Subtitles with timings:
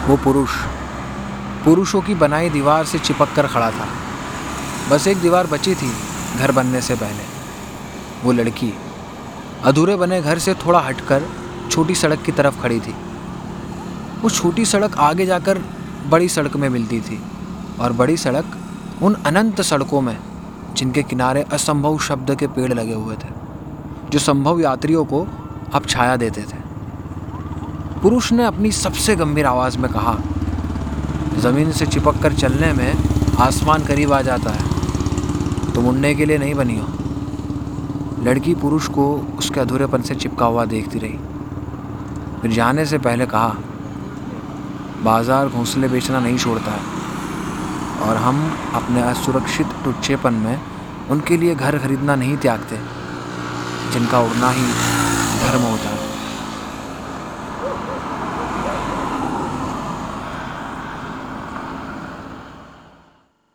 [0.00, 0.50] वो पुरुष,
[1.64, 3.88] पुरुषों की बनाई दीवार से चिपक कर खड़ा था।
[4.90, 5.90] बस एक दीवार बची थी
[6.38, 7.24] घर बनने से पहले।
[8.24, 8.72] वो लड़की,
[9.64, 11.26] अधूरे बने घर से थोड़ा हटकर
[11.70, 12.94] छोटी सड़क की तरफ़ खड़ी थी।
[14.22, 15.58] वो छोटी सड़क आगे जाकर
[16.06, 17.20] बड़ी सड़क में मिलती थी
[17.80, 18.56] और बड़ी सड़क
[19.02, 20.16] उन अनंत सड़कों में
[20.72, 23.28] जिनके किनारे असंभव शब्द के पेड़ लगे हुए थे,
[24.10, 25.26] जो संभव यात्रियों को
[25.74, 26.59] अब छाया देते थे।
[28.02, 30.14] पुरुष ने अपनी सबसे गंभीर आवाज़ में कहा,
[31.38, 36.38] ज़मीन से चिपक कर चलने में आसमान करीब आ जाता है। तुम उड़ने के लिए
[36.38, 36.86] नहीं बनी हो।
[38.24, 39.06] लड़की पुरुष को
[39.38, 41.18] उसके अधूरेपन से चिपका हुआ देखती रही।
[42.42, 43.54] फिर जाने से पहले कहा,
[45.04, 50.60] बाज़ार घोंसले बेचना नहीं छोड़ता है और हम अपने असुरक्षित टुच्चेपन में
[51.10, 52.76] उनके लिए घर खरीदना नहीं त्यागते,
[53.92, 54.66] जिनका उड़ना ही
[55.42, 56.08] धर्म होता है।